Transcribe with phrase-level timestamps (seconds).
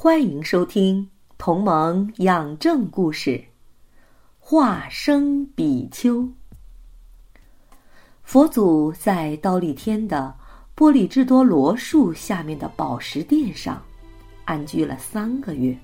[0.00, 1.02] 欢迎收听
[1.38, 3.30] 《同盟养正故事》，
[4.38, 6.24] 化生比丘。
[8.22, 10.32] 佛祖在刀立天的
[10.76, 13.82] 波利智多罗树下面的宝石殿上
[14.44, 15.76] 安居了三个月，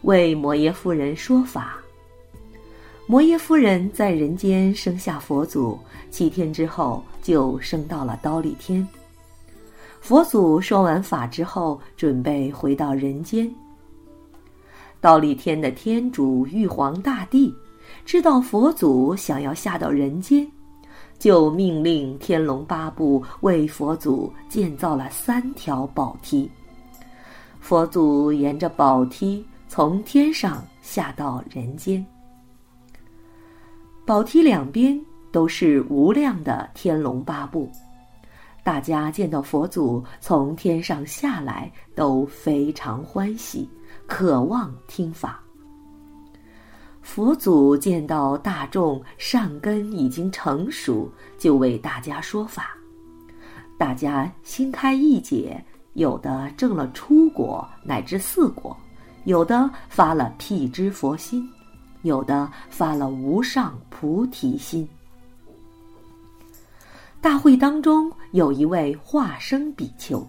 [0.00, 1.76] 为摩耶夫人说法。
[3.06, 5.78] 摩耶夫人在人间生下佛祖，
[6.10, 8.88] 七天之后就升到了刀立天。
[10.00, 13.48] 佛祖说完法之后，准备回到人间。
[15.00, 17.54] 刀立天的天主玉皇大帝
[18.04, 20.46] 知道佛祖想要下到人间，
[21.18, 26.50] 就命令天龙八部为佛祖建造了三条宝梯。
[27.60, 32.04] 佛祖沿着宝梯从天上下到人间，
[34.04, 34.98] 宝梯两边
[35.30, 37.70] 都是无量的天龙八部。
[38.62, 43.68] 大家见到佛祖从天上下来，都非常欢喜，
[44.06, 45.40] 渴望听法。
[47.00, 52.76] 佛祖见到大众善根已经成熟，就为大家说法。
[53.78, 55.64] 大家心开意解，
[55.94, 58.76] 有的证了初果乃至四果，
[59.24, 61.48] 有的发了辟支佛心，
[62.02, 64.86] 有的发了无上菩提心。
[67.20, 70.26] 大会当中有一位化生比丘，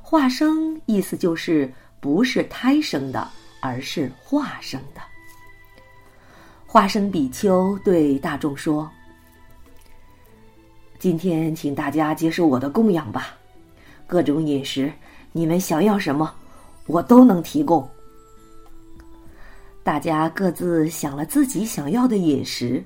[0.00, 3.28] 化生意思就是不是胎生的，
[3.60, 5.02] 而是化生的。
[6.66, 8.90] 化生比丘对大众说
[10.98, 13.36] ：“今天请大家接受我的供养吧，
[14.06, 14.90] 各种饮食，
[15.32, 16.34] 你们想要什么，
[16.86, 17.86] 我都能提供。”
[19.84, 22.82] 大家各自想了自己想要的饮食，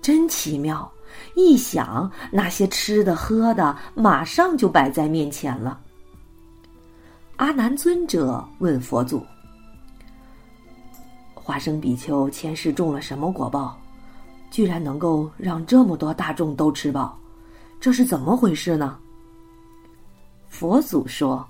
[0.00, 0.90] 真奇妙。
[1.34, 5.80] 一想，那些吃的喝的，马上就摆在面前了。
[7.36, 9.24] 阿难尊者问佛祖
[11.32, 13.78] ：“花生比丘前世种了什么果报，
[14.50, 17.18] 居然能够让这么多大众都吃饱？
[17.80, 18.98] 这是怎么回事呢？”
[20.48, 21.46] 佛祖说：“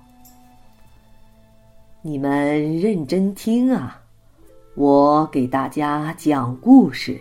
[2.01, 3.99] 你们认真听啊，
[4.75, 7.19] 我给大家讲故事。”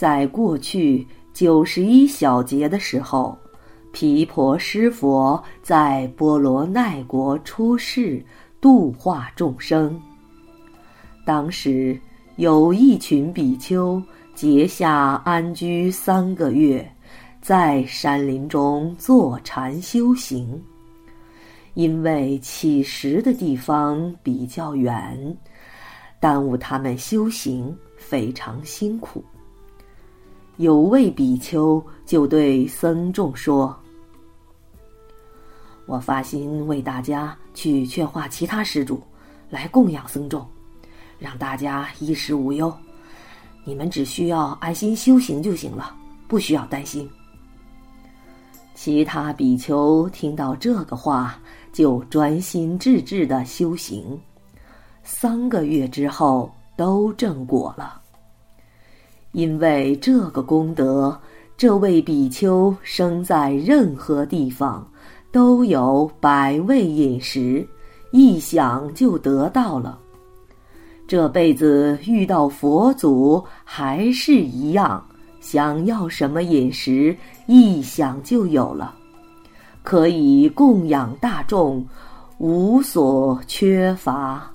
[0.00, 3.36] 在过去九十一小节的时候，
[3.92, 8.24] 毗婆尸佛在波罗奈国出世
[8.62, 10.00] 度化众生。
[11.26, 12.00] 当时
[12.36, 14.02] 有一群比丘
[14.34, 16.90] 结下安居三个月，
[17.42, 20.58] 在山林中坐禅修行。
[21.74, 25.36] 因为起食的地方比较远，
[26.18, 29.22] 耽误他们修行，非常辛苦。
[30.60, 33.74] 有位比丘就对僧众说
[35.88, 39.02] ：“我发心为大家去劝化其他施主，
[39.48, 40.46] 来供养僧众，
[41.18, 42.70] 让大家衣食无忧。
[43.64, 45.96] 你们只需要安心修行就行了，
[46.28, 47.08] 不需要担心。”
[48.76, 51.40] 其他比丘听到这个话，
[51.72, 54.20] 就专心致志的修行，
[55.02, 57.98] 三个月之后都正果了。
[59.32, 61.16] 因为这个功德，
[61.56, 64.86] 这位比丘生在任何地方，
[65.30, 67.66] 都有百味饮食，
[68.10, 69.98] 一想就得到了。
[71.06, 75.04] 这辈子遇到佛祖还是一样，
[75.40, 77.16] 想要什么饮食，
[77.46, 78.94] 一想就有了，
[79.82, 81.86] 可以供养大众，
[82.38, 84.50] 无所缺乏。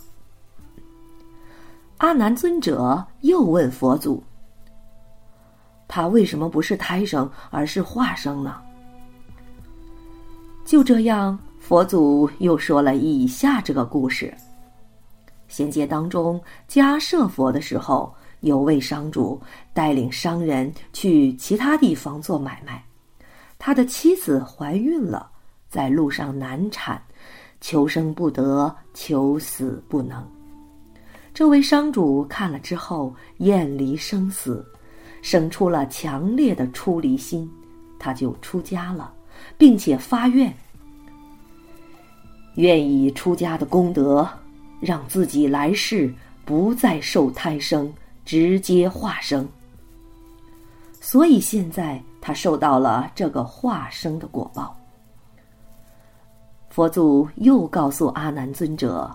[1.98, 4.22] 阿难尊者又问佛祖。
[5.96, 8.62] 他为什么不是胎生，而是化生呢？
[10.66, 14.34] 就这样，佛祖又说了以下这个故事：
[15.48, 16.38] 仙界当中，
[16.68, 19.42] 迦舍佛的时候，有位商主
[19.74, 22.84] 带领商人去其他地方做买卖，
[23.58, 25.32] 他的妻子怀孕了，
[25.70, 27.02] 在路上难产，
[27.62, 30.22] 求生不得，求死不能。
[31.34, 34.70] 这位商主看了之后，厌离生死。
[35.26, 37.52] 生出了强烈的出离心，
[37.98, 39.12] 他就出家了，
[39.58, 40.56] 并且发愿：
[42.58, 44.30] 愿以出家的功德，
[44.80, 46.14] 让自己来世
[46.46, 47.92] 不再受胎生，
[48.24, 49.50] 直接化生。
[51.02, 54.78] 所以现在他受到了这个化生的果报。
[56.70, 59.10] 佛祖又告诉阿难尊者，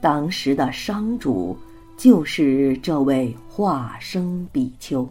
[0.00, 1.58] 当时的商主
[1.96, 5.04] 就是这位化生比丘。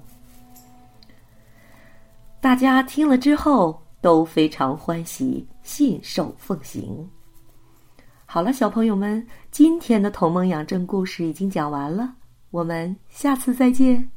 [2.40, 7.08] 大家听了之后都非常欢喜，信受奉行。
[8.26, 12.14] 好了，小朋友们，今天的同盟养正故事已经讲完了，
[12.52, 14.10] 我们下次再见。